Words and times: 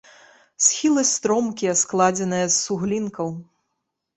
Схілы 0.67 1.03
стромкія, 1.09 1.73
складзеныя 1.83 2.45
з 2.57 2.57
суглінкаў. 2.63 3.29